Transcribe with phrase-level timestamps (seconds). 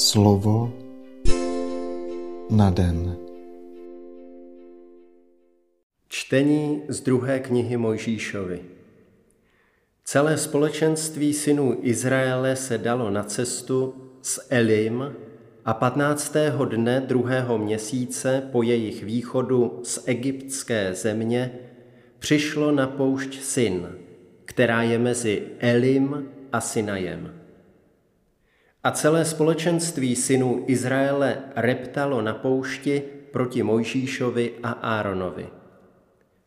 [0.00, 0.72] Slovo
[2.50, 3.16] na den.
[6.08, 8.60] Čtení z druhé knihy Mojžíšovi.
[10.04, 15.14] Celé společenství synů Izraele se dalo na cestu s Elim
[15.64, 16.36] a 15.
[16.68, 21.52] dne druhého měsíce po jejich východu z egyptské země
[22.18, 23.88] přišlo na poušť Syn,
[24.44, 27.39] která je mezi Elim a Sinajem.
[28.84, 35.48] A celé společenství synů Izraele reptalo na poušti proti Mojžíšovi a Áronovi.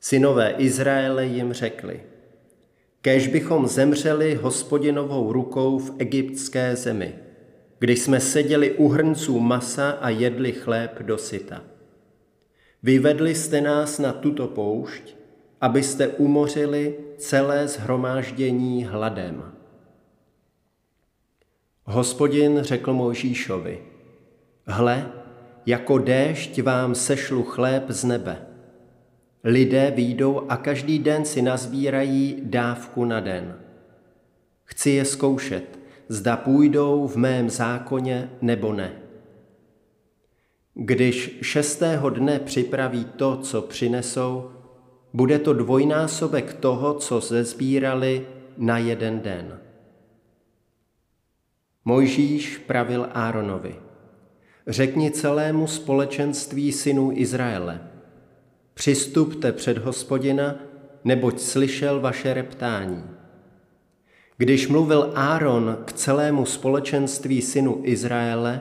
[0.00, 2.00] Synové Izraele jim řekli,
[3.00, 7.14] kež bychom zemřeli hospodinovou rukou v egyptské zemi,
[7.78, 11.62] když jsme seděli u hrnců masa a jedli chléb do syta.
[12.82, 15.14] Vyvedli jste nás na tuto poušť,
[15.60, 19.61] abyste umořili celé zhromáždění hladem.
[21.92, 23.78] Hospodin řekl Mojžíšovi,
[24.66, 25.12] hle,
[25.66, 28.46] jako déšť vám sešlu chléb z nebe.
[29.44, 33.56] Lidé výjdou a každý den si nazbírají dávku na den.
[34.64, 38.92] Chci je zkoušet, zda půjdou v mém zákoně nebo ne.
[40.74, 44.50] Když šestého dne připraví to, co přinesou,
[45.12, 49.58] bude to dvojnásobek toho, co zezbírali na jeden den.
[51.84, 53.74] Mojžíš pravil Áronovi,
[54.66, 57.80] řekni celému společenství synů Izraele,
[58.74, 60.54] přistupte před hospodina,
[61.04, 63.04] neboť slyšel vaše reptání.
[64.36, 68.60] Když mluvil Áron k celému společenství synů Izraele,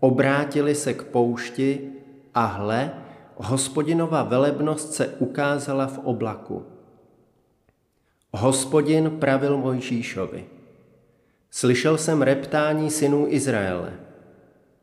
[0.00, 1.92] obrátili se k poušti
[2.34, 2.92] a hle,
[3.36, 6.66] hospodinova velebnost se ukázala v oblaku.
[8.32, 10.44] Hospodin pravil Mojžíšovi–
[11.50, 13.92] Slyšel jsem reptání synů Izraele.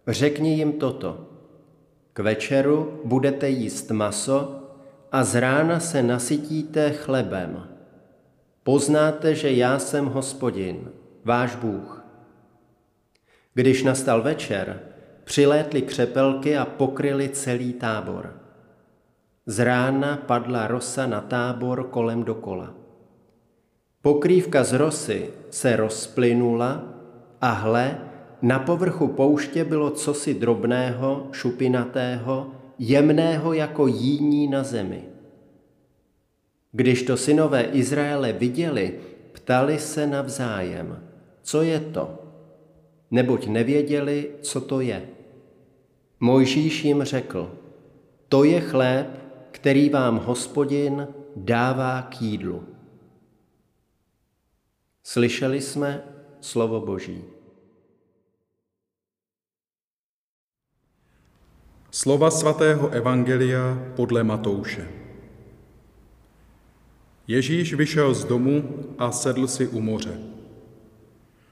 [0.08, 1.30] Řekni jim toto.
[2.14, 4.64] K večeru budete jíst maso
[5.12, 7.68] a z rána se nasytíte chlebem.
[8.64, 10.92] Poznáte, že já jsem hospodin,
[11.24, 12.06] váš Bůh.
[13.54, 14.80] Když nastal večer,
[15.24, 18.42] přilétly křepelky a pokryly celý tábor.
[19.46, 22.77] Z rána padla rosa na tábor kolem dokola.
[24.08, 26.84] Pokrývka z rosy se rozplynula
[27.42, 27.98] a hle,
[28.42, 35.04] na povrchu pouště bylo cosi drobného, šupinatého, jemného jako jíní na zemi.
[36.72, 39.00] Když to synové Izraele viděli,
[39.32, 41.04] ptali se navzájem,
[41.42, 42.10] co je to,
[43.12, 45.02] neboť nevěděli, co to je.
[46.20, 47.52] Mojžíš jim řekl,
[48.30, 49.08] to je chléb,
[49.52, 52.77] který vám hospodin dává k jídlu.
[55.08, 56.04] Slyšeli jsme
[56.42, 57.24] slovo Boží.
[61.92, 64.88] Slova svatého Evangelia podle Matouše.
[67.28, 70.20] Ježíš vyšel z domu a sedl si u moře.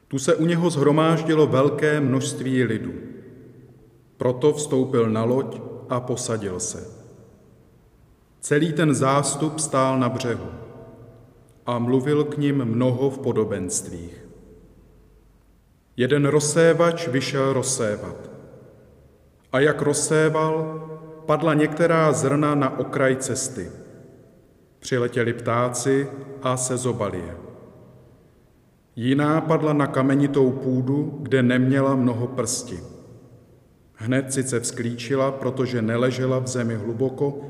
[0.07, 2.93] Tu se u něho zhromáždilo velké množství lidu.
[4.17, 6.87] Proto vstoupil na loď a posadil se.
[8.39, 10.64] Celý ten zástup stál na břehu
[11.65, 14.27] a mluvil k ním mnoho v podobenstvích.
[15.97, 18.29] Jeden rozsévač vyšel rozsévat.
[19.51, 20.81] A jak rozséval,
[21.25, 23.71] padla některá zrna na okraj cesty.
[24.79, 26.07] Přiletěli ptáci
[26.41, 27.37] a sezobali je.
[28.95, 32.79] Jiná padla na kamenitou půdu, kde neměla mnoho prsti.
[33.93, 37.41] Hned sice vzklíčila, protože neležela v zemi hluboko,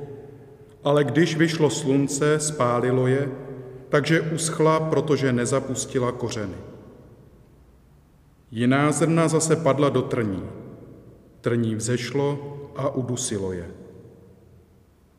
[0.83, 3.29] ale když vyšlo slunce, spálilo je
[3.95, 6.55] takže uschla, protože nezapustila kořeny.
[8.51, 10.43] Jiná zrna zase padla do trní.
[11.41, 13.71] Trní vzešlo a udusilo je.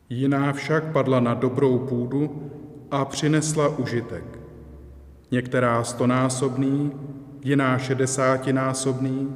[0.09, 2.51] Jiná však padla na dobrou půdu
[2.91, 4.39] a přinesla užitek.
[5.31, 6.91] Některá stonásobný,
[7.43, 9.35] jiná šedesátinásobný,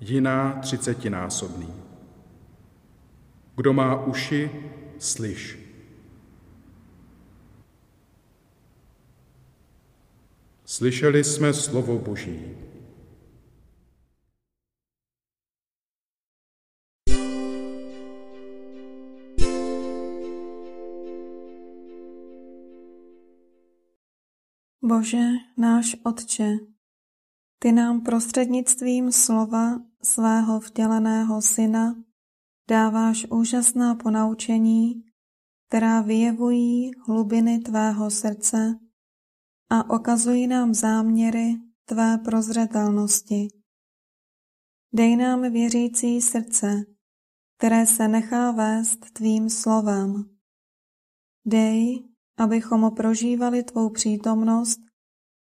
[0.00, 1.68] jiná třicetinásobný.
[3.56, 4.50] Kdo má uši,
[4.98, 5.63] slyš.
[10.74, 12.56] Slyšeli jsme slovo Boží.
[24.82, 25.18] Bože,
[25.56, 26.58] náš Otče,
[27.58, 31.94] Ty nám prostřednictvím slova svého vtěleného Syna
[32.70, 35.04] dáváš úžasná ponaučení,
[35.68, 38.83] která vyjevují hlubiny Tvého srdce
[39.70, 43.48] a okazují nám záměry Tvé prozřetelnosti.
[44.92, 46.84] Dej nám věřící srdce,
[47.58, 50.30] které se nechá vést tvým slovem.
[51.46, 52.08] Dej,
[52.38, 54.80] abychom prožívali tvou přítomnost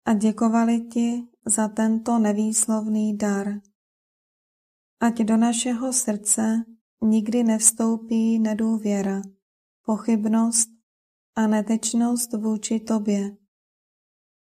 [0.05, 3.61] a děkovali ti za tento nevýslovný dar.
[4.99, 6.65] Ať do našeho srdce
[7.01, 9.21] nikdy nevstoupí nedůvěra,
[9.85, 10.69] pochybnost
[11.35, 13.44] a netečnost vůči tobě.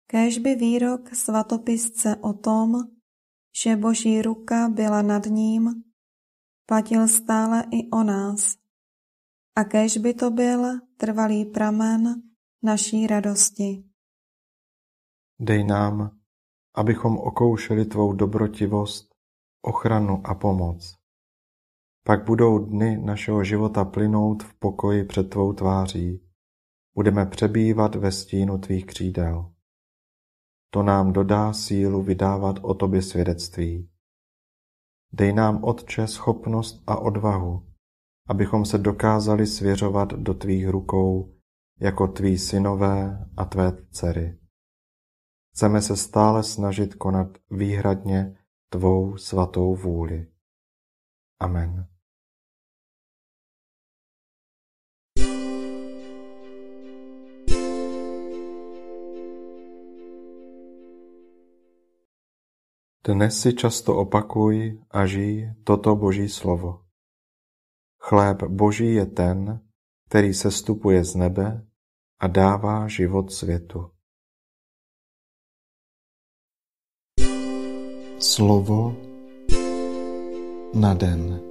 [0.07, 2.75] Kéž by výrok svatopisce o tom,
[3.63, 5.83] že boží ruka byla nad ním,
[6.67, 8.57] platil stále i o nás.
[9.57, 12.23] A kéž by to byl trvalý pramen
[12.63, 13.85] naší radosti.
[15.41, 16.19] Dej nám,
[16.75, 19.15] abychom okoušeli tvou dobrotivost,
[19.63, 20.97] ochranu a pomoc.
[22.05, 26.23] Pak budou dny našeho života plynout v pokoji před tvou tváří.
[26.95, 29.56] Budeme přebývat ve stínu tvých křídel.
[30.71, 33.91] To nám dodá sílu vydávat o tobě svědectví.
[35.13, 37.67] Dej nám, Otče, schopnost a odvahu,
[38.29, 41.35] abychom se dokázali svěřovat do tvých rukou
[41.81, 44.39] jako tví synové a tvé dcery.
[45.53, 48.37] Chceme se stále snažit konat výhradně
[48.69, 50.27] tvou svatou vůli.
[51.41, 51.96] Amen.
[63.07, 66.83] Dnes si často opakuj a žij toto Boží slovo.
[68.03, 69.63] Chléb Boží je ten,
[70.11, 71.63] který sestupuje z nebe
[72.19, 73.95] a dává život světu.
[78.19, 78.97] Slovo
[80.75, 81.46] na den.